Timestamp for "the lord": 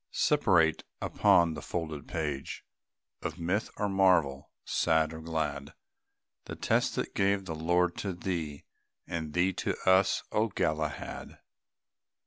7.45-7.95